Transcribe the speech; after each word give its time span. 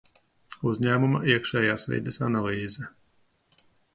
Uzņēmuma 0.69 1.19
iekšējās 1.33 1.85
vides 1.93 2.19
analīze. 2.31 2.89